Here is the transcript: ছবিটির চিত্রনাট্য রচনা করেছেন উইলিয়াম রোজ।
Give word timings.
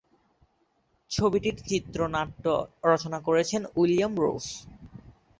ছবিটির 1.11 1.57
চিত্রনাট্য 1.67 2.45
রচনা 2.85 3.19
করেছেন 3.27 3.61
উইলিয়াম 3.75 4.13
রোজ। 4.23 4.45